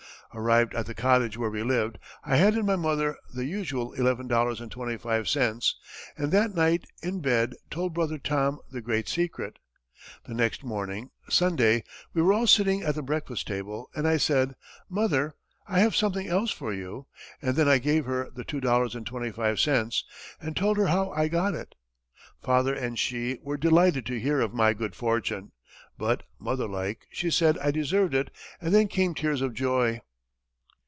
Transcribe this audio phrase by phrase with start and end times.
[0.33, 5.73] Arrived at the cottage where we lived, I handed my mother the usual $11.25,
[6.17, 9.59] and that night in bed told brother Tom the great secret.
[10.23, 11.83] The next morning, Sunday,
[12.13, 14.55] we were all sitting at the breakfast table, and I said:
[14.87, 15.35] 'Mother,
[15.67, 17.07] I have something else for you,'
[17.41, 20.03] and then I gave her the $2.25,
[20.39, 21.75] and told her how I got it.
[22.41, 25.51] Father and she were delighted to hear of my good fortune,
[25.97, 29.99] but, motherlike, she said I deserved it, and then came tears of joy."